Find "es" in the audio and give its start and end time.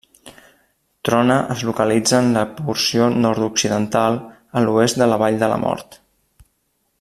1.55-1.59